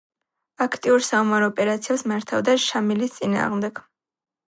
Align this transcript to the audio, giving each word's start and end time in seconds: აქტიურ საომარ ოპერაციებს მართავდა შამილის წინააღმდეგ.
აქტიურ 0.65 1.05
საომარ 1.09 1.45
ოპერაციებს 1.49 2.07
მართავდა 2.15 2.59
შამილის 2.67 3.19
წინააღმდეგ. 3.23 3.89